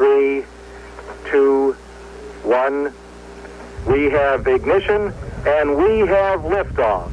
[0.00, 0.42] three,
[1.26, 1.72] two,
[2.42, 2.90] one.
[3.86, 5.12] We have ignition
[5.46, 7.10] and we have liftoff.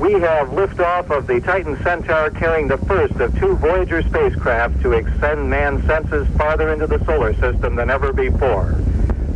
[0.00, 4.90] We have liftoff of the Titan Centaur carrying the first of two Voyager spacecraft to
[4.90, 8.74] extend man's senses farther into the solar system than ever before.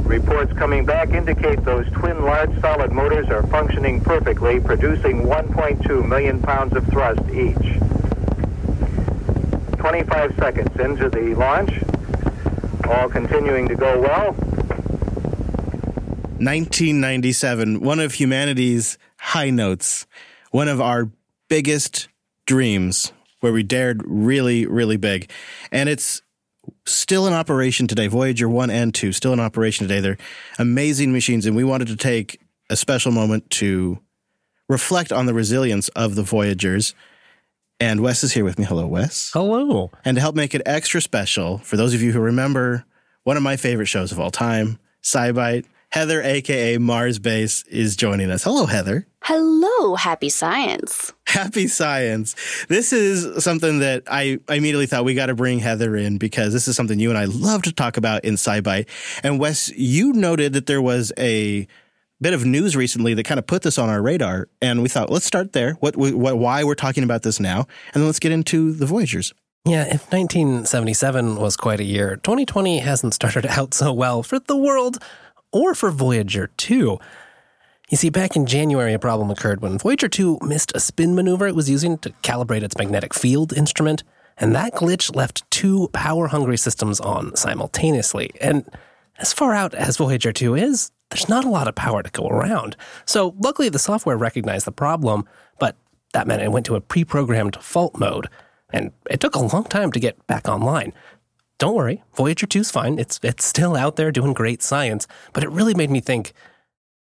[0.03, 6.43] Reports coming back indicate those twin large solid motors are functioning perfectly, producing 1.2 million
[6.43, 7.81] pounds of thrust each.
[9.79, 11.86] 25 seconds into the launch,
[12.89, 14.33] all continuing to go well.
[16.39, 20.07] 1997, one of humanity's high notes,
[20.51, 21.11] one of our
[21.49, 22.09] biggest
[22.47, 25.31] dreams, where we dared really, really big.
[25.73, 26.23] And it's
[26.85, 28.07] still in operation today.
[28.07, 30.01] Voyager 1 and 2, still in operation today.
[30.01, 30.19] They're
[30.59, 33.99] amazing machines, and we wanted to take a special moment to
[34.69, 36.95] reflect on the resilience of the Voyagers.
[37.79, 38.65] And Wes is here with me.
[38.65, 39.31] Hello, Wes.
[39.35, 39.91] Hello.
[40.05, 42.87] And to help make it extra special, for those of you who remember
[43.25, 48.31] one of my favorite shows of all time, SciByte, Heather, aka Mars Base, is joining
[48.31, 48.45] us.
[48.45, 49.07] Hello, Heather.
[49.23, 51.13] Hello, happy science.
[51.27, 52.35] Happy science.
[52.69, 56.55] This is something that I, I immediately thought we got to bring Heather in because
[56.55, 58.89] this is something you and I love to talk about in SciByte.
[59.23, 61.69] And Wes, you noted that there was a
[62.21, 65.11] bit of news recently that kind of put this on our radar, and we thought
[65.11, 65.75] let's start there.
[65.75, 69.33] What, what why we're talking about this now, and then let's get into the Voyagers.
[69.65, 74.57] Yeah, if 1977 was quite a year, 2020 hasn't started out so well for the
[74.57, 74.99] world
[75.53, 76.99] or for Voyager 2.
[77.89, 81.47] You see, back in January, a problem occurred when Voyager 2 missed a spin maneuver
[81.47, 84.03] it was using to calibrate its magnetic field instrument,
[84.37, 88.31] and that glitch left two power hungry systems on simultaneously.
[88.41, 88.69] And
[89.19, 92.27] as far out as Voyager 2 is, there's not a lot of power to go
[92.27, 92.77] around.
[93.05, 95.25] So, luckily, the software recognized the problem,
[95.59, 95.77] but
[96.13, 98.29] that meant it went to a pre programmed fault mode,
[98.71, 100.93] and it took a long time to get back online.
[101.59, 102.99] Don't worry, Voyager 2's fine.
[102.99, 106.33] It's, it's still out there doing great science, but it really made me think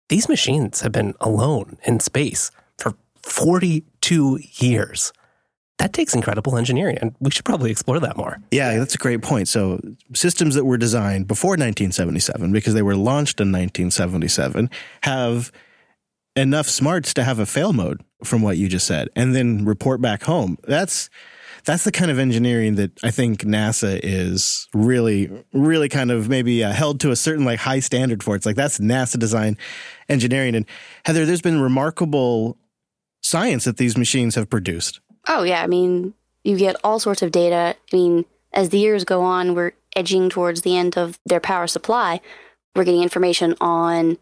[0.09, 5.11] these machines have been alone in space for 42 years.
[5.78, 8.40] That takes incredible engineering, and we should probably explore that more.
[8.50, 9.50] Yeah, that's a great point.
[9.50, 9.81] So,
[10.13, 14.69] systems that were designed before 1977, because they were launched in 1977,
[15.03, 15.52] have
[16.35, 20.02] enough smarts to have a fail mode from what you just said, and then report
[20.02, 20.58] back home.
[20.64, 21.09] That's
[21.66, 26.64] that's the kind of engineering that I think NASA is really, really kind of maybe
[26.64, 28.35] uh, held to a certain like high standard for.
[28.35, 29.58] It's like that's NASA design
[30.08, 30.56] engineering.
[30.56, 30.66] And
[31.06, 32.58] Heather, there's been remarkable
[33.22, 35.02] science that these machines have produced.
[35.28, 35.63] Oh, yeah.
[35.63, 36.13] I mean,
[36.44, 37.75] you get all sorts of data.
[37.91, 41.68] I mean, as the years go on, we're edging towards the end of their power
[41.68, 42.22] supply.
[42.75, 44.18] We're getting information on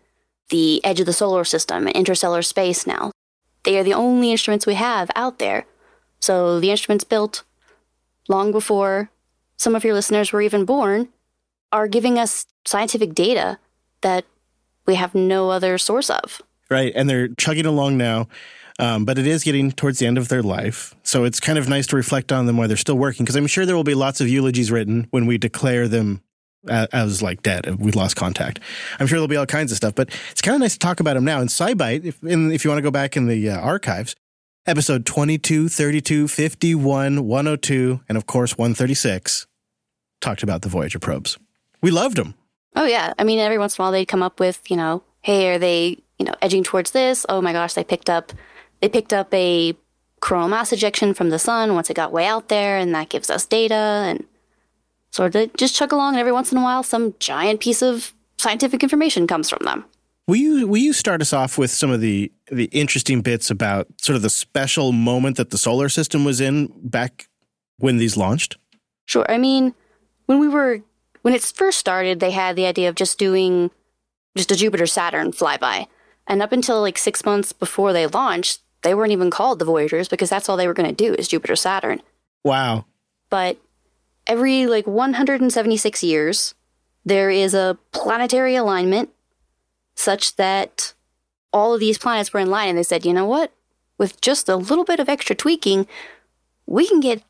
[0.50, 3.12] the edge of the solar system and interstellar space now.
[3.64, 5.66] They are the only instruments we have out there
[6.24, 7.44] so the instruments built
[8.30, 9.10] long before
[9.58, 11.10] some of your listeners were even born
[11.74, 13.60] are giving us scientific data
[14.00, 14.24] that
[14.86, 16.42] we have no other source of.
[16.70, 16.94] Right.
[16.96, 18.30] And they're chugging along now.
[18.80, 20.96] Um, but it is getting towards the end of their life.
[21.04, 23.48] So it's kind of nice to reflect on them while they're still working because I'm
[23.48, 26.22] sure there will be lots of eulogies written when we declare them
[26.68, 27.76] as like dead.
[27.80, 28.60] We lost contact.
[29.00, 31.00] I'm sure there'll be all kinds of stuff, but it's kind of nice to talk
[31.00, 31.42] about them now.
[31.42, 34.16] In SciByte, if, in, if you want to go back in the uh, archives,
[34.66, 39.46] episode 22, 32, 51, 102, and of course 136
[40.22, 41.38] talked about the Voyager probes.
[41.82, 42.36] We loved them.
[42.76, 43.14] Oh, yeah.
[43.20, 45.60] I mean, every once in a while they'd come up with, you know, hey, are
[45.60, 47.26] they, you know, edging towards this?
[47.30, 48.32] Oh my gosh, they picked up,
[48.84, 49.74] they picked up a
[50.20, 53.30] coronal mass ejection from the sun once it got way out there, and that gives
[53.30, 53.74] us data.
[53.74, 54.26] And
[55.10, 58.14] sort of just chug along, and every once in a while, some giant piece of
[58.38, 59.86] scientific information comes from them.
[60.28, 63.88] Will you will you start us off with some of the the interesting bits about
[64.02, 67.30] sort of the special moment that the solar system was in back
[67.78, 68.58] when these launched?
[69.06, 69.26] Sure.
[69.30, 69.74] I mean,
[70.26, 70.82] when we were
[71.22, 73.72] when it first started, they had the idea of just doing
[74.36, 75.88] just a Jupiter Saturn flyby.
[76.26, 80.08] And up until like 6 months before they launched, they weren't even called the Voyagers
[80.08, 82.02] because that's all they were going to do is Jupiter Saturn.
[82.44, 82.86] Wow.
[83.30, 83.58] But
[84.28, 86.54] every like 176 years,
[87.06, 89.10] there is a planetary alignment
[89.96, 90.94] such that
[91.52, 93.52] all of these planets were in line and they said, you know what?
[93.98, 95.88] With just a little bit of extra tweaking,
[96.66, 97.24] we can get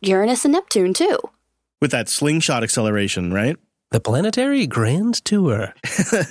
[0.00, 1.18] Uranus and Neptune too.
[1.80, 3.56] With that slingshot acceleration, right?
[3.90, 5.74] The planetary grand tour.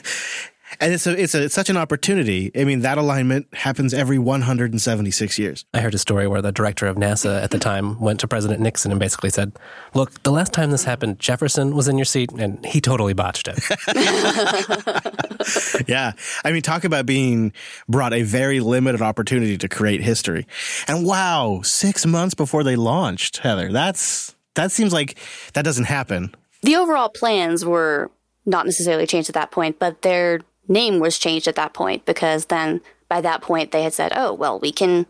[0.79, 2.51] And it's a, it's a, it's such an opportunity.
[2.55, 5.65] I mean, that alignment happens every 176 years.
[5.73, 8.61] I heard a story where the director of NASA at the time went to President
[8.61, 9.53] Nixon and basically said,
[9.93, 13.47] "Look, the last time this happened, Jefferson was in your seat and he totally botched
[13.49, 13.59] it."
[15.87, 16.13] yeah,
[16.43, 17.53] I mean, talk about being
[17.87, 20.47] brought a very limited opportunity to create history.
[20.87, 25.17] And wow, six months before they launched, Heather, that's that seems like
[25.53, 26.33] that doesn't happen
[26.65, 28.11] the overall plans were
[28.45, 32.45] not necessarily changed at that point, but their name was changed at that point because
[32.45, 35.05] then by that point they had said, oh, well, we can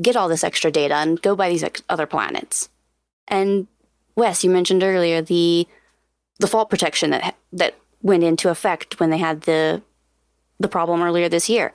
[0.00, 2.68] get all this extra data and go by these ex- other planets.
[3.26, 3.66] And
[4.16, 5.66] Wes, you mentioned earlier the
[6.40, 9.82] the fault protection that that went into effect when they had the
[10.60, 11.72] the problem earlier this year.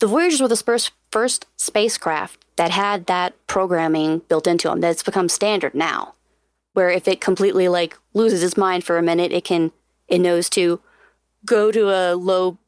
[0.00, 4.80] The Voyagers were the first first spacecraft that had that programming built into them.
[4.80, 6.14] That's become standard now,
[6.72, 9.72] where if it completely like loses its mind for a minute, it can
[10.08, 10.80] it knows to
[11.46, 12.58] go to a low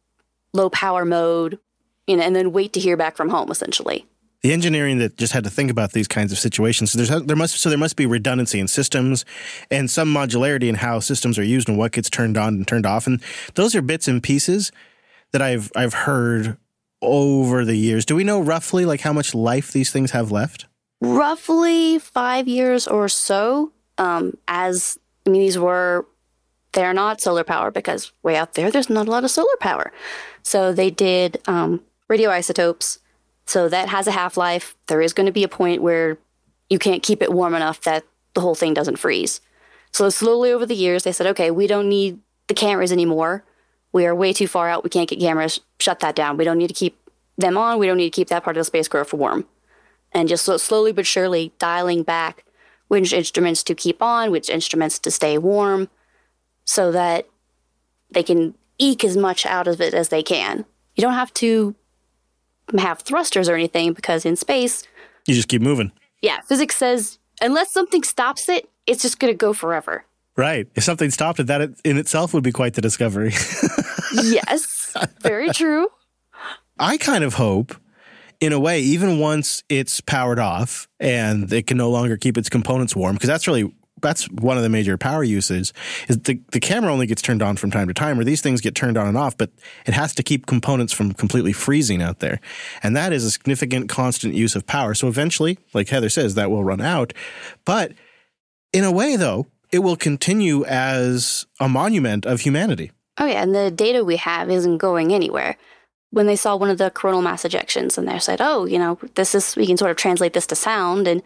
[0.54, 1.58] low power mode,
[2.06, 3.50] you know, and then wait to hear back from home.
[3.50, 4.06] Essentially,
[4.42, 6.92] the engineering that just had to think about these kinds of situations.
[6.92, 9.24] So there's there must so there must be redundancy in systems
[9.70, 12.86] and some modularity in how systems are used and what gets turned on and turned
[12.86, 13.06] off.
[13.06, 13.22] And
[13.54, 14.70] those are bits and pieces
[15.32, 16.56] that I've I've heard
[17.02, 18.04] over the years.
[18.04, 20.66] Do we know roughly like how much life these things have left?
[21.00, 23.72] Roughly five years or so.
[23.98, 26.06] Um, as I mean, these were
[26.72, 29.92] they're not solar power because way out there, there's not a lot of solar power.
[30.42, 32.98] So they did um, radioisotopes
[33.46, 34.76] so that has a half life.
[34.88, 36.18] There is going to be a point where
[36.68, 38.04] you can't keep it warm enough that
[38.34, 39.40] the whole thing doesn't freeze.
[39.90, 42.18] So slowly over the years, they said, okay, we don't need
[42.48, 43.44] the cameras anymore.
[43.92, 44.84] We are way too far out.
[44.84, 45.60] We can't get cameras.
[45.80, 46.36] Shut that down.
[46.36, 46.98] We don't need to keep
[47.38, 47.78] them on.
[47.78, 49.46] We don't need to keep that part of the spacecraft warm.
[50.12, 52.44] And just so slowly but surely dialing back
[52.88, 55.88] which instruments to keep on, which instruments to stay warm,
[56.68, 57.26] so that
[58.10, 60.66] they can eke as much out of it as they can.
[60.96, 61.74] You don't have to
[62.76, 64.82] have thrusters or anything because in space,
[65.26, 65.92] you just keep moving.
[66.20, 70.04] Yeah, physics says unless something stops it, it's just going to go forever.
[70.36, 70.68] Right.
[70.74, 73.32] If something stopped it, that in itself would be quite the discovery.
[74.12, 75.88] yes, very true.
[76.78, 77.74] I kind of hope,
[78.40, 82.50] in a way, even once it's powered off and it can no longer keep its
[82.50, 85.72] components warm, because that's really that's one of the major power uses
[86.08, 88.60] is the, the camera only gets turned on from time to time or these things
[88.60, 89.50] get turned on and off but
[89.86, 92.40] it has to keep components from completely freezing out there.
[92.82, 94.94] And that is a significant constant use of power.
[94.94, 97.12] So eventually like heather says that will run out.
[97.64, 97.92] But
[98.72, 102.92] in a way though it will continue as a monument of humanity.
[103.18, 105.56] Oh yeah and the data we have isn't going anywhere.
[106.10, 108.98] When they saw one of the coronal mass ejections and they said oh you know
[109.14, 111.22] this is we can sort of translate this to sound and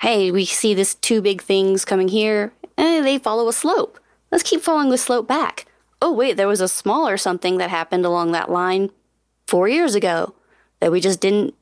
[0.00, 4.00] hey, we see this two big things coming here, and they follow a slope.
[4.32, 5.66] Let's keep following the slope back.
[6.02, 8.90] Oh, wait, there was a smaller something that happened along that line
[9.46, 10.34] four years ago
[10.80, 11.54] that we just didn't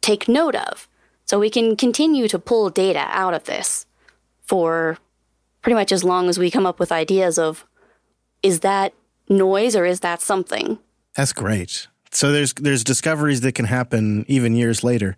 [0.00, 0.88] take note of.
[1.26, 3.84] So we can continue to pull data out of this
[4.42, 4.96] for
[5.60, 7.66] pretty much as long as we come up with ideas of
[8.42, 8.94] is that
[9.28, 10.78] noise or is that something?
[11.16, 11.88] That's great.
[12.12, 15.16] So there's there's discoveries that can happen even years later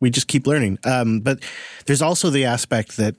[0.00, 0.78] we just keep learning.
[0.84, 1.40] Um, but
[1.86, 3.16] there's also the aspect that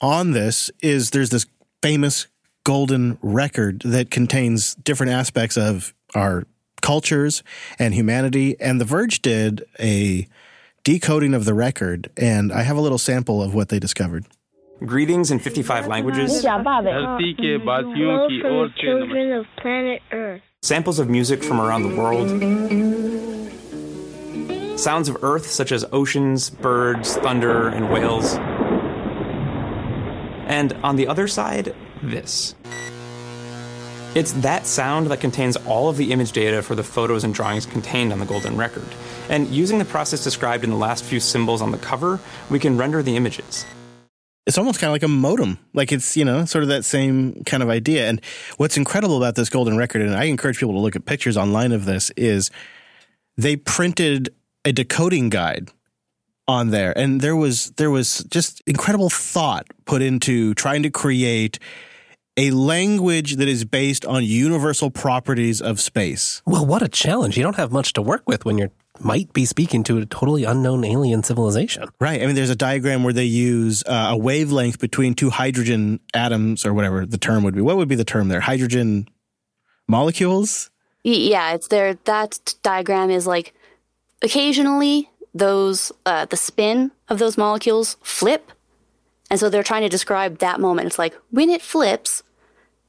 [0.00, 1.46] on this is there's this
[1.82, 2.26] famous
[2.64, 6.44] golden record that contains different aspects of our
[6.80, 7.42] cultures
[7.78, 8.56] and humanity.
[8.60, 10.26] And The Verge did a
[10.84, 14.26] decoding of the record, and I have a little sample of what they discovered.
[14.84, 16.42] Greetings in 55 languages.
[18.76, 20.42] children of planet Earth.
[20.62, 22.28] Samples of music from around the world
[24.82, 28.34] sounds of Earth such as oceans, birds, thunder, and whales.
[30.46, 32.54] And on the other side, this.
[34.14, 37.64] It's that sound that contains all of the image data for the photos and drawings
[37.64, 38.86] contained on the Golden Record.
[39.30, 42.76] And using the process described in the last few symbols on the cover, we can
[42.76, 43.64] render the images.
[44.46, 45.58] It's almost kind of like a modem.
[45.72, 48.08] Like it's, you know, sort of that same kind of idea.
[48.08, 48.20] And
[48.58, 51.72] what's incredible about this Golden Record, and I encourage people to look at pictures online
[51.72, 52.50] of this, is
[53.38, 55.70] they printed a decoding guide
[56.48, 61.58] on there and there was there was just incredible thought put into trying to create
[62.36, 66.42] a language that is based on universal properties of space.
[66.46, 67.36] Well, what a challenge.
[67.36, 70.44] You don't have much to work with when you might be speaking to a totally
[70.44, 71.88] unknown alien civilization.
[72.00, 72.22] Right.
[72.22, 76.64] I mean, there's a diagram where they use uh, a wavelength between two hydrogen atoms
[76.64, 77.60] or whatever the term would be.
[77.60, 78.40] What would be the term there?
[78.40, 79.08] Hydrogen
[79.88, 80.70] molecules?
[81.04, 81.94] Yeah, it's there.
[82.04, 83.54] That diagram is like
[84.22, 88.52] occasionally those uh, the spin of those molecules flip.
[89.30, 90.86] And so they're trying to describe that moment.
[90.86, 92.22] It's like when it flips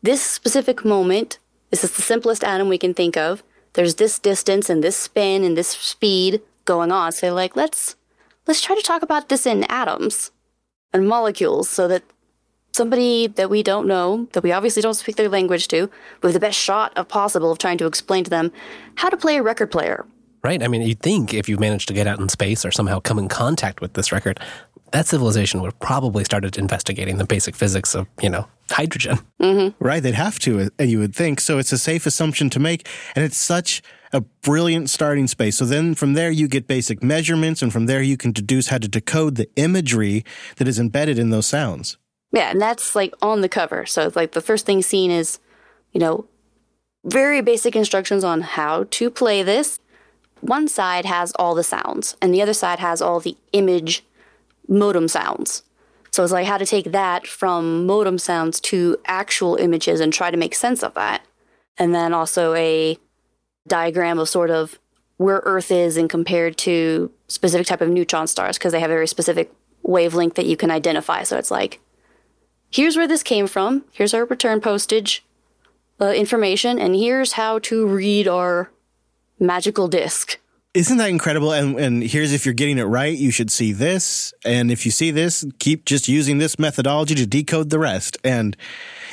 [0.01, 1.39] this specific moment
[1.73, 3.41] this is the simplest atom we can think of.
[3.73, 7.11] There's this distance and this spin and this speed going on.
[7.13, 7.95] So like let's
[8.45, 10.29] let's try to talk about this in atoms
[10.93, 12.03] and molecules so that
[12.73, 15.89] somebody that we don't know that we obviously don't speak their language to
[16.21, 18.51] with the best shot of possible of trying to explain to them
[18.97, 20.05] how to play a record player
[20.43, 20.61] Right.
[20.61, 23.17] I mean, you'd think if you managed to get out in space or somehow come
[23.17, 24.41] in contact with this record,
[24.91, 29.19] that civilization would have probably started investigating the basic physics of, you know, hydrogen.
[29.41, 29.83] Mm-hmm.
[29.83, 31.39] Right, they'd have to, uh, you would think.
[31.39, 33.81] So it's a safe assumption to make, and it's such
[34.11, 35.57] a brilliant starting space.
[35.57, 38.77] So then from there you get basic measurements, and from there you can deduce how
[38.79, 40.23] to decode the imagery
[40.57, 41.97] that is embedded in those sounds.
[42.31, 43.85] Yeah, and that's like on the cover.
[43.85, 45.39] So it's like the first thing seen is,
[45.93, 46.25] you know,
[47.05, 49.79] very basic instructions on how to play this.
[50.43, 54.03] One side has all the sounds, and the other side has all the image
[54.67, 55.63] modem sounds.
[56.11, 60.31] So it's like how to take that from modem sounds to actual images and try
[60.31, 61.25] to make sense of that.
[61.77, 62.97] And then also a
[63.67, 64.77] diagram of sort of
[65.15, 68.93] where Earth is and compared to specific type of neutron stars because they have a
[68.93, 69.49] very specific
[69.81, 71.23] wavelength that you can identify.
[71.23, 71.79] So it's like,
[72.69, 73.85] here's where this came from.
[73.93, 75.23] Here's our return postage
[76.01, 78.69] uh, information, and here's how to read our
[79.43, 80.39] magical disc.
[80.73, 81.51] Isn't that incredible?
[81.51, 84.33] And, and here's if you're getting it right, you should see this.
[84.43, 88.17] And if you see this, keep just using this methodology to decode the rest.
[88.23, 88.57] And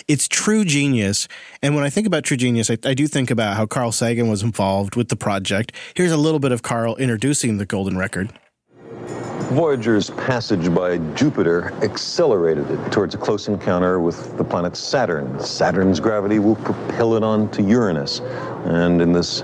[0.09, 1.29] it's true genius.
[1.61, 4.29] And when I think about true genius, I, I do think about how Carl Sagan
[4.29, 5.73] was involved with the project.
[5.95, 8.33] Here's a little bit of Carl introducing the Golden Record.
[9.51, 15.39] Voyager's passage by Jupiter accelerated it towards a close encounter with the planet Saturn.
[15.41, 18.21] Saturn's gravity will propel it on to Uranus.
[18.65, 19.43] And in this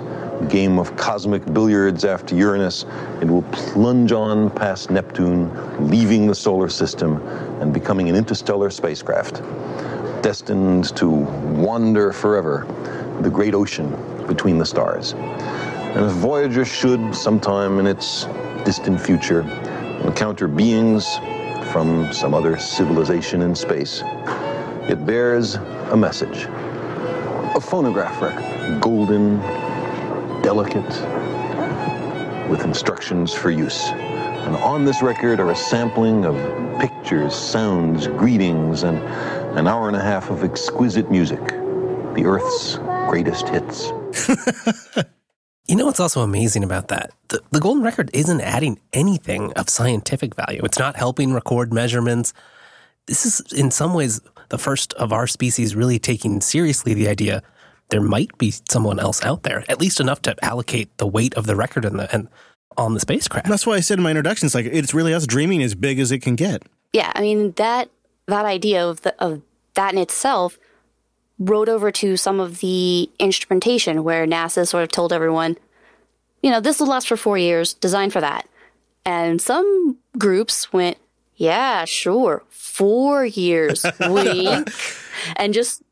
[0.48, 2.84] game of cosmic billiards after Uranus,
[3.20, 5.50] it will plunge on past Neptune,
[5.88, 7.26] leaving the solar system
[7.60, 9.42] and becoming an interstellar spacecraft,
[10.22, 12.66] destined to wander forever
[13.22, 13.90] the great ocean
[14.26, 15.12] between the stars.
[15.12, 18.24] And if Voyager should, sometime in its
[18.64, 19.40] distant future,
[20.04, 21.16] encounter beings
[21.72, 24.02] from some other civilization in space,
[24.88, 26.46] it bears a message.
[27.54, 29.40] A phonograph record, golden,
[30.56, 33.88] delicate, with instructions for use.
[33.88, 36.34] And on this record are a sampling of
[36.80, 38.96] pictures, sounds, greetings, and
[39.58, 41.46] an hour and a half of exquisite music.
[41.46, 42.76] The Earth's
[43.08, 43.92] greatest hits.
[45.68, 47.10] You know what's also amazing about that?
[47.26, 50.60] The, the golden record isn't adding anything of scientific value.
[50.62, 52.32] It's not helping record measurements.
[53.06, 54.20] This is, in some ways,
[54.50, 57.42] the first of our species really taking seriously the idea
[57.88, 61.46] there might be someone else out there, at least enough to allocate the weight of
[61.46, 62.28] the record and the and
[62.76, 63.48] on the spacecraft.
[63.48, 65.98] That's why I said in my introduction, it's like it's really us dreaming as big
[65.98, 66.62] as it can get.
[66.92, 67.90] Yeah, I mean that
[68.26, 69.42] that idea of the, of
[69.74, 70.58] that in itself
[71.38, 75.56] rode over to some of the instrumentation where NASA sort of told everyone,
[76.42, 78.48] you know, this will last for four years, designed for that.
[79.04, 80.96] And some groups went,
[81.36, 84.70] yeah, sure, four years, wink,
[85.36, 85.82] and just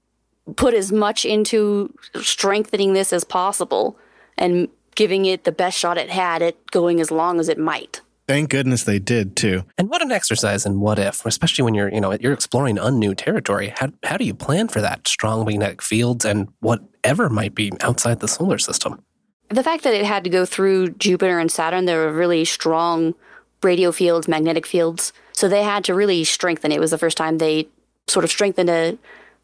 [0.57, 3.99] put as much into strengthening this as possible
[4.37, 8.01] and giving it the best shot it had at going as long as it might.
[8.27, 9.65] Thank goodness they did too.
[9.77, 13.17] And what an exercise in what if, especially when you're, you know, you're exploring unknown
[13.17, 13.75] territory.
[13.77, 15.07] How how do you plan for that?
[15.07, 19.03] Strong magnetic fields and whatever might be outside the solar system.
[19.51, 23.15] The fact that it had to go through Jupiter and Saturn, there were really strong
[23.63, 25.13] radio fields, magnetic fields.
[25.33, 26.73] So they had to really strengthen.
[26.73, 27.69] It was the first time they
[28.07, 28.99] sort of strengthened a,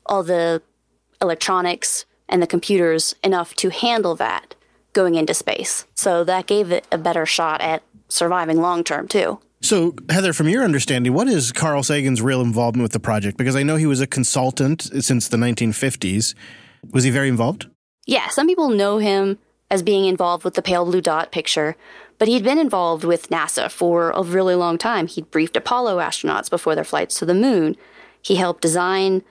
[0.06, 0.62] all the
[1.22, 4.54] electronics and the computers enough to handle that
[4.92, 5.84] going into space.
[5.94, 9.40] So that gave it a better shot at surviving long term too.
[9.62, 13.36] So, Heather, from your understanding, what is Carl Sagan's real involvement with the project?
[13.36, 16.34] Because I know he was a consultant since the 1950s.
[16.92, 17.66] Was he very involved?
[18.06, 19.38] Yeah, some people know him
[19.70, 21.76] as being involved with the pale blue dot picture,
[22.18, 25.06] but he'd been involved with NASA for a really long time.
[25.06, 27.76] He'd briefed Apollo astronauts before their flights to the moon.
[28.22, 29.22] He helped design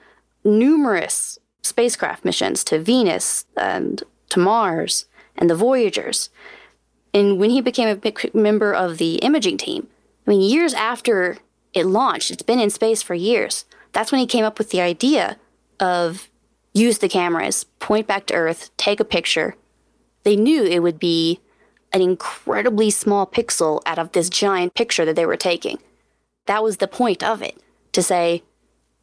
[0.44, 6.30] numerous spacecraft missions to Venus and to Mars and the Voyagers.
[7.12, 9.88] And when he became a member of the imaging team,
[10.26, 11.38] I mean, years after
[11.74, 13.64] it launched, it's been in space for years.
[13.92, 15.36] That's when he came up with the idea
[15.80, 16.28] of
[16.72, 19.56] use the cameras, point back to Earth, take a picture.
[20.22, 21.40] They knew it would be
[21.92, 25.78] an incredibly small pixel out of this giant picture that they were taking.
[26.46, 27.60] That was the point of it
[27.92, 28.44] to say,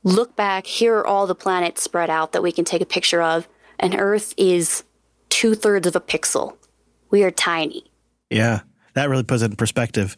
[0.03, 3.21] look back, here are all the planets spread out that we can take a picture
[3.21, 3.47] of,
[3.79, 4.83] and Earth is
[5.29, 6.55] two thirds of a pixel.
[7.09, 7.85] We are tiny.
[8.29, 8.61] Yeah,
[8.93, 10.17] that really puts it in perspective.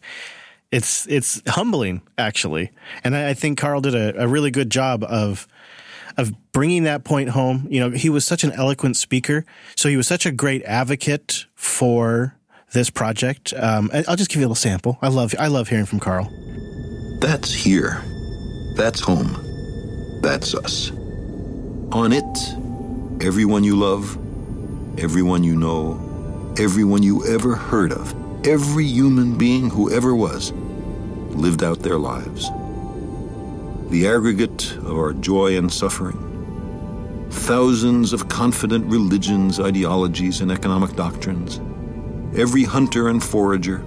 [0.70, 2.70] It's it's humbling actually,
[3.02, 5.48] and I, I think Carl did a, a really good job of
[6.16, 7.66] of bringing that point home.
[7.70, 9.44] You know, he was such an eloquent speaker,
[9.76, 12.36] so he was such a great advocate for
[12.72, 13.52] this project.
[13.56, 14.98] Um, I'll just give you a little sample.
[15.02, 16.32] I love I love hearing from Carl.
[17.20, 18.02] That's here.
[18.76, 19.49] That's home.
[20.20, 20.90] That's us.
[21.92, 24.16] On it, everyone you love,
[24.98, 28.14] everyone you know, everyone you ever heard of,
[28.46, 30.52] every human being who ever was,
[31.32, 32.50] lived out their lives.
[33.88, 41.60] The aggregate of our joy and suffering, thousands of confident religions, ideologies, and economic doctrines,
[42.38, 43.78] every hunter and forager,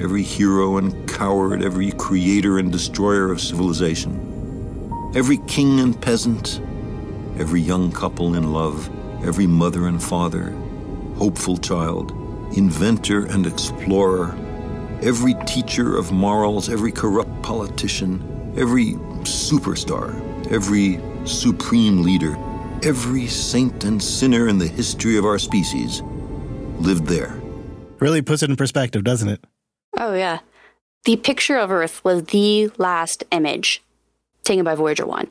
[0.00, 4.33] every hero and coward, every creator and destroyer of civilization,
[5.14, 6.60] every king and peasant,
[7.38, 8.90] every young couple in love,
[9.24, 10.50] every mother and father,
[11.16, 12.10] hopeful child,
[12.56, 14.36] inventor and explorer,
[15.02, 20.12] every teacher of morals, every corrupt politician, every superstar,
[20.50, 22.36] every supreme leader,
[22.82, 26.02] every saint and sinner in the history of our species
[26.80, 27.40] lived there.
[28.00, 29.44] Really puts it in perspective, doesn't it?
[29.96, 30.40] Oh, yeah.
[31.04, 33.83] The picture of Earth was the last image
[34.44, 35.28] taken by Voyager 1.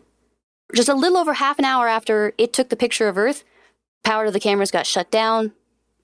[0.73, 3.43] Just a little over half an hour after it took the picture of Earth,
[4.03, 5.53] power to the cameras got shut down,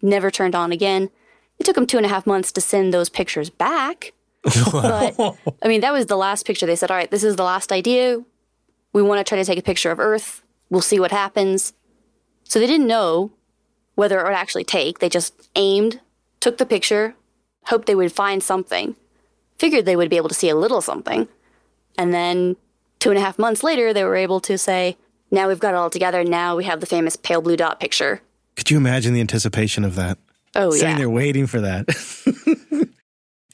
[0.02, 1.10] never turned on again.
[1.58, 4.14] It took them two and a half months to send those pictures back.
[4.72, 5.20] but,
[5.62, 6.66] I mean, that was the last picture.
[6.66, 8.24] They said, all right, this is the last idea.
[8.94, 10.42] We want to try to take a picture of Earth.
[10.70, 11.74] We'll see what happens.
[12.44, 13.32] So they didn't know
[13.96, 15.00] whether it would actually take.
[15.00, 16.00] They just aimed,
[16.40, 17.16] took the picture,
[17.66, 18.96] hoped they would find something,
[19.58, 21.28] figured they would be able to see a little something.
[21.98, 22.56] And then
[23.00, 24.98] two and a half months later, they were able to say,
[25.32, 26.24] now we've got it all together.
[26.24, 28.22] Now we have the famous pale blue dot picture.
[28.56, 30.18] Could you imagine the anticipation of that?
[30.56, 30.80] Oh, Sitting yeah.
[30.80, 31.86] Sitting there waiting for that.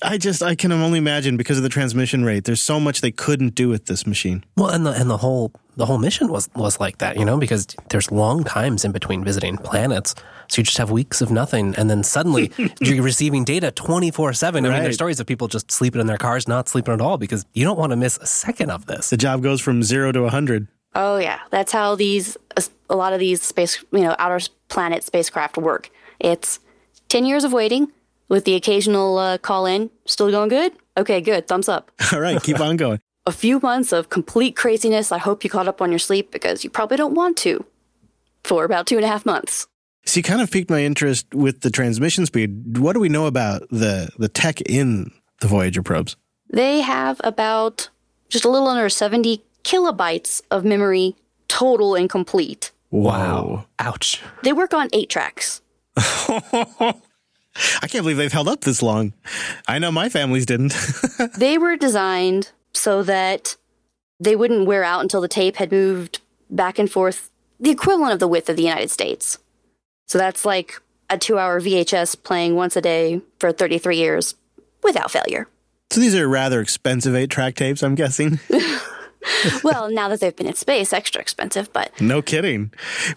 [0.05, 2.43] I just, I can only imagine because of the transmission rate.
[2.43, 4.43] There's so much they couldn't do with this machine.
[4.55, 7.37] Well, and the and the whole the whole mission was was like that, you know,
[7.37, 10.13] because there's long times in between visiting planets.
[10.47, 14.65] So you just have weeks of nothing, and then suddenly you're receiving data 24 seven.
[14.65, 17.17] I mean, there's stories of people just sleeping in their cars, not sleeping at all,
[17.17, 19.09] because you don't want to miss a second of this.
[19.09, 20.67] The job goes from zero to 100.
[20.93, 22.37] Oh yeah, that's how these
[22.89, 25.89] a lot of these space, you know, outer planet spacecraft work.
[26.19, 26.59] It's
[27.09, 27.91] 10 years of waiting
[28.27, 29.89] with the occasional uh, call in.
[30.05, 30.73] Still going good?
[30.97, 31.47] Okay, good.
[31.47, 31.91] Thumbs up.
[32.13, 32.99] All right, keep on going.
[33.25, 35.11] A few months of complete craziness.
[35.11, 37.65] I hope you caught up on your sleep because you probably don't want to
[38.43, 39.67] for about two and a half months.
[40.05, 42.77] See, kind of piqued my interest with the transmission speed.
[42.77, 46.15] What do we know about the the tech in the Voyager probes?
[46.51, 47.89] They have about
[48.29, 51.15] just a little under 70 kilobytes of memory
[51.47, 52.71] total and complete.
[52.91, 53.65] Wow.
[53.79, 54.21] Ouch.
[54.43, 55.61] They work on eight tracks.
[57.81, 59.13] I can't believe they've held up this long.
[59.67, 60.75] I know my families didn't.
[61.37, 63.55] they were designed so that
[64.19, 68.19] they wouldn't wear out until the tape had moved back and forth the equivalent of
[68.19, 69.39] the width of the United States.
[70.07, 74.35] So that's like a two hour VHS playing once a day for 33 years
[74.83, 75.47] without failure.
[75.91, 78.39] so these are rather expensive eight track tapes, I'm guessing.
[79.63, 82.71] well, now that they've been in space, extra expensive, but no kidding.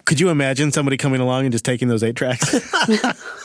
[0.04, 2.52] Could you imagine somebody coming along and just taking those eight tracks?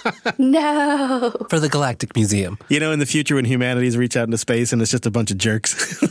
[0.37, 1.31] no.
[1.49, 2.57] For the Galactic Museum.
[2.69, 5.11] you know, in the future when humanities reach out into space and it's just a
[5.11, 6.01] bunch of jerks.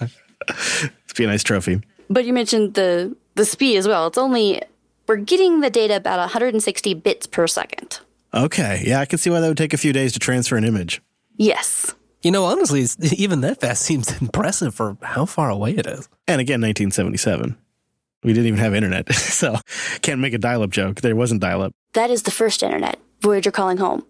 [0.00, 1.80] It'd be a nice trophy.
[2.08, 4.06] But you mentioned the the speed as well.
[4.08, 4.62] It's only
[5.06, 8.00] we're getting the data about 160 bits per second.
[8.34, 8.82] Okay.
[8.86, 11.02] Yeah, I can see why that would take a few days to transfer an image.
[11.36, 11.94] Yes.
[12.22, 16.08] You know, honestly, even that fast seems impressive for how far away it is.
[16.28, 17.56] And again, 1977.
[18.24, 19.12] We didn't even have internet.
[19.32, 19.56] So
[20.02, 21.00] can't make a dial up joke.
[21.00, 21.72] There wasn't dial up.
[21.94, 22.98] That is the first internet.
[23.20, 24.04] Voyager calling home.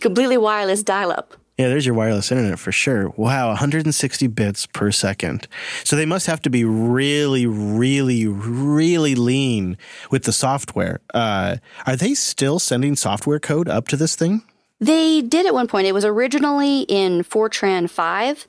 [0.00, 1.34] Completely wireless dial up.
[1.56, 3.10] Yeah, there's your wireless internet for sure.
[3.10, 5.46] Wow, 160 bits per second.
[5.84, 9.78] So they must have to be really, really, really lean
[10.10, 11.00] with the software.
[11.14, 14.42] Uh, are they still sending software code up to this thing?
[14.82, 15.86] They did at one point.
[15.86, 18.48] It was originally in Fortran 5,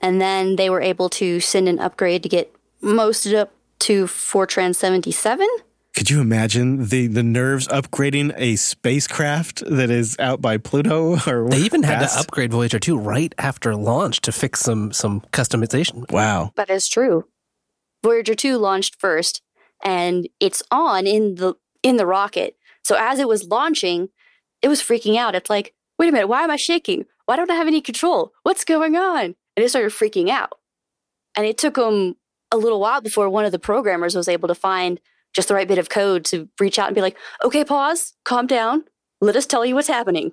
[0.00, 3.52] and then they were able to send an upgrade to get most of it up
[3.80, 5.46] to Fortran 77.
[5.94, 11.18] Could you imagine the, the nerves upgrading a spacecraft that is out by Pluto?
[11.26, 15.20] Or They even had to upgrade Voyager 2 right after launch to fix some some
[15.32, 16.10] customization.
[16.10, 16.52] Wow.
[16.56, 17.26] That is true.
[18.02, 19.42] Voyager 2 launched first,
[19.84, 22.56] and it's on in the in the rocket.
[22.82, 24.08] So as it was launching,
[24.62, 25.34] it was freaking out.
[25.34, 27.06] It's like, wait a minute, why am I shaking?
[27.26, 28.32] Why don't I have any control?
[28.42, 29.34] What's going on?
[29.56, 30.52] And it started freaking out.
[31.36, 32.16] And it took them
[32.52, 35.00] a little while before one of the programmers was able to find
[35.34, 38.46] just the right bit of code to reach out and be like, okay, pause, calm
[38.46, 38.84] down,
[39.20, 40.32] let us tell you what's happening.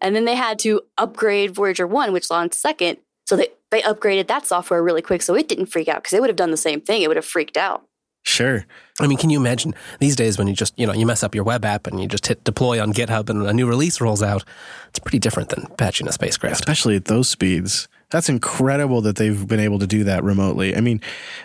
[0.00, 2.98] And then they had to upgrade Voyager 1, which launched second.
[3.26, 6.20] So they, they upgraded that software really quick so it didn't freak out because it
[6.20, 7.02] would have done the same thing.
[7.02, 7.86] It would have freaked out.
[8.26, 8.66] Sure.
[9.00, 11.34] I mean, can you imagine these days when you just, you know, you mess up
[11.34, 14.20] your web app and you just hit deploy on GitHub and a new release rolls
[14.20, 14.44] out?
[14.88, 16.60] It's pretty different than patching a spacecraft.
[16.60, 17.86] Especially at those speeds.
[18.10, 20.76] That's incredible that they've been able to do that remotely.
[20.76, 21.00] I mean,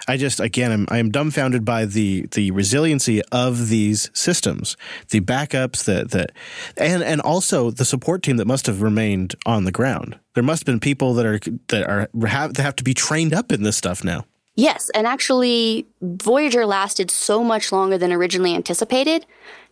[0.07, 4.75] I just again I'm I'm dumbfounded by the the resiliency of these systems,
[5.09, 6.31] the backups that that
[6.77, 10.19] and and also the support team that must have remained on the ground.
[10.33, 11.39] There must have been people that are
[11.69, 14.25] that are have that have to be trained up in this stuff now.
[14.55, 19.25] Yes, and actually Voyager lasted so much longer than originally anticipated.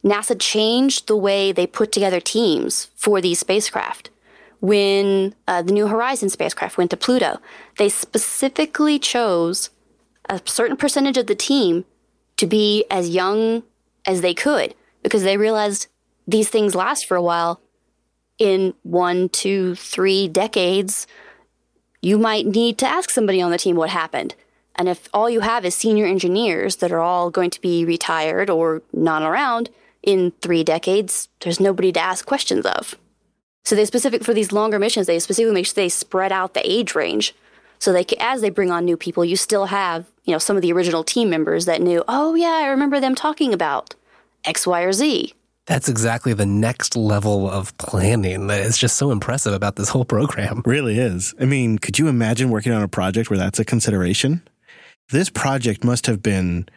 [0.03, 4.09] NASA changed the way they put together teams for these spacecraft
[4.59, 7.39] when uh, the New Horizons spacecraft went to Pluto,
[7.77, 9.69] they specifically chose
[10.27, 11.85] a certain percentage of the team
[12.37, 13.63] to be as young
[14.05, 15.87] as they could because they realized
[16.27, 17.61] these things last for a while.
[18.37, 21.07] In one, two, three decades,
[22.01, 24.35] you might need to ask somebody on the team what happened.
[24.79, 28.49] And if all you have is senior engineers that are all going to be retired
[28.49, 29.69] or not around
[30.01, 32.95] in three decades, there's nobody to ask questions of.
[33.65, 36.61] So they specific for these longer missions, they specifically make sure they spread out the
[36.63, 37.35] age range.
[37.77, 40.61] So they as they bring on new people, you still have, you know, some of
[40.61, 43.95] the original team members that knew, oh yeah, I remember them talking about
[44.45, 45.33] X, Y, or Z.
[45.65, 50.05] That's exactly the next level of planning that is just so impressive about this whole
[50.05, 50.63] program.
[50.65, 51.35] Really is.
[51.39, 54.41] I mean, could you imagine working on a project where that's a consideration?
[55.11, 56.67] This project must have been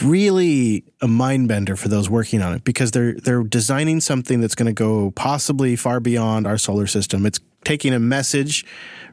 [0.00, 4.54] really a mind bender for those working on it because they're they're designing something that's
[4.54, 7.26] going to go possibly far beyond our solar system.
[7.26, 8.64] It's taking a message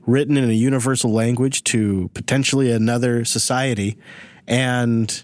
[0.05, 3.97] written in a universal language to potentially another society
[4.47, 5.23] and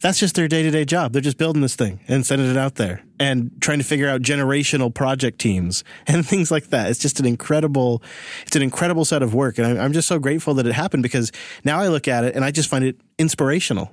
[0.00, 1.12] that's just their day-to-day job.
[1.12, 4.22] They're just building this thing and sending it out there and trying to figure out
[4.22, 6.90] generational project teams and things like that.
[6.90, 8.02] It's just an incredible,
[8.46, 9.58] it's an incredible set of work.
[9.58, 11.32] And I'm just so grateful that it happened because
[11.64, 13.90] now I look at it and I just find it inspirational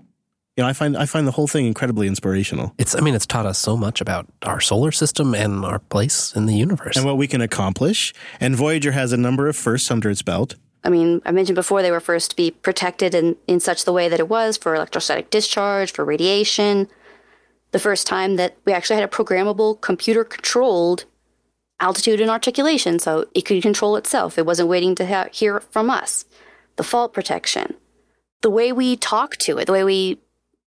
[0.57, 2.73] you know, I find I find the whole thing incredibly inspirational.
[2.77, 6.35] It's I mean, it's taught us so much about our solar system and our place
[6.35, 6.97] in the universe.
[6.97, 8.13] And what we can accomplish.
[8.39, 10.55] And Voyager has a number of firsts under its belt.
[10.83, 13.93] I mean, I mentioned before they were first to be protected in, in such the
[13.93, 16.89] way that it was for electrostatic discharge, for radiation.
[17.71, 21.05] The first time that we actually had a programmable, computer controlled
[21.79, 24.37] altitude and articulation, so it could control itself.
[24.37, 26.25] It wasn't waiting to ha- hear from us.
[26.75, 27.75] The fault protection.
[28.41, 30.19] The way we talk to it, the way we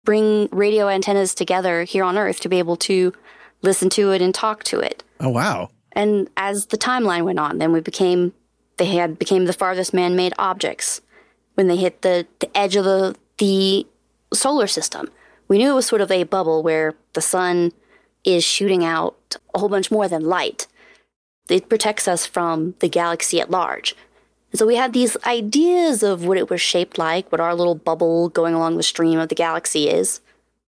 [0.03, 3.13] bring radio antennas together here on Earth to be able to
[3.61, 5.03] listen to it and talk to it.
[5.19, 5.69] Oh wow.
[5.91, 8.33] And as the timeline went on, then we became
[8.77, 11.01] they had became the farthest man-made objects
[11.53, 13.85] when they hit the, the edge of the the
[14.33, 15.09] solar system.
[15.51, 17.73] We knew it was sort of a bubble where the sun
[18.23, 20.65] is shooting out a whole bunch more than light.
[21.49, 23.93] It protects us from the galaxy at large.
[24.51, 27.75] And so we had these ideas of what it was shaped like, what our little
[27.75, 30.21] bubble going along the stream of the galaxy is.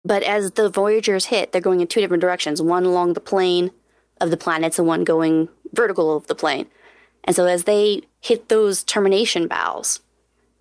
[0.04, 3.72] But as the Voyagers hit, they're going in two different directions one along the plane
[4.20, 6.68] of the planets and one going vertical of the plane.
[7.24, 10.02] And so as they hit those termination bows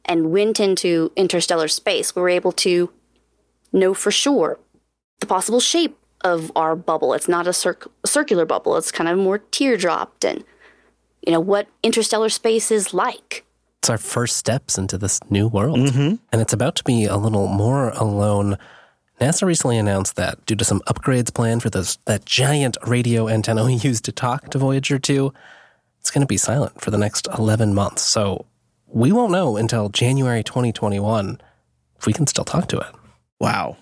[0.05, 2.93] and went into interstellar space, we were able to
[3.73, 4.59] know for sure
[5.21, 7.15] the possible shape of our bubble.
[7.15, 10.45] It's not a, circ- a circular bubble, it's kind of more teardropped and
[11.27, 13.45] you know, what interstellar space is like.
[13.79, 15.79] It's our first steps into this new world.
[15.79, 16.17] Mm-hmm.
[16.33, 18.59] And it's about to be a little more alone.
[19.21, 23.65] NASA recently announced that due to some upgrades planned for those, that giant radio antenna
[23.65, 25.33] we used to talk to Voyager 2,
[26.01, 28.03] it's going to be silent for the next 11 months.
[28.03, 28.47] So
[28.87, 31.41] we won't know until January 2021
[31.99, 32.95] if we can still talk to it.
[33.43, 33.79] Wow.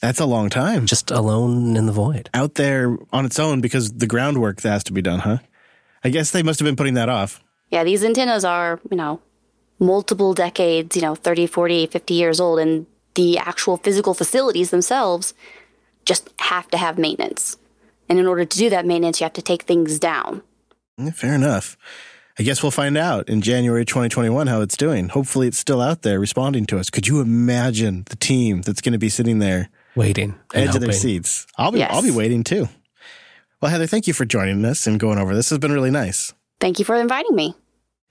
[0.00, 0.86] That's a long time.
[0.86, 2.30] Just alone in the void.
[2.32, 5.38] Out there on its own because the groundwork that has to be done, huh?
[6.02, 7.44] I guess they must have been putting that off.
[7.70, 9.20] Yeah, these antennas are, you know,
[9.78, 15.34] multiple decades, you know, 30, 40, 50 years old, and the actual physical facilities themselves
[16.06, 17.58] just have to have maintenance.
[18.08, 20.42] And in order to do that maintenance, you have to take things down.
[21.14, 21.76] fair enough.
[22.38, 25.10] I guess we'll find out in January 2021 how it's doing.
[25.10, 26.88] Hopefully, it's still out there responding to us.
[26.88, 30.92] Could you imagine the team that's going to be sitting there waiting, edge of their
[30.92, 31.46] seats?
[31.58, 31.90] I'll be, yes.
[31.92, 32.68] I'll be waiting too.
[33.60, 35.46] Well, Heather, thank you for joining us and going over this.
[35.46, 36.32] This has been really nice.
[36.58, 37.54] Thank you for inviting me.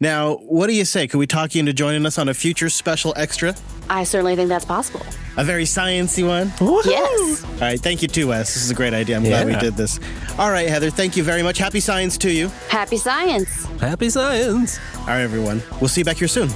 [0.02, 1.08] Now, what do you say?
[1.08, 3.56] Could we talk you into joining us on a future special extra?
[3.88, 5.06] I certainly think that's possible.
[5.38, 6.52] A very sciency one?
[6.60, 6.90] Woo-hoo!
[6.90, 7.44] Yes.
[7.44, 7.80] All right.
[7.80, 8.52] Thank you, too, Wes.
[8.56, 9.16] This is a great idea.
[9.16, 9.44] I'm yeah.
[9.44, 10.00] glad we did this.
[10.40, 10.90] All right, Heather.
[10.90, 11.60] Thank you very much.
[11.60, 12.48] Happy science to you.
[12.68, 13.66] Happy science.
[13.80, 14.80] Happy science.
[15.02, 15.62] All right, everyone.
[15.80, 16.50] We'll see you back here soon.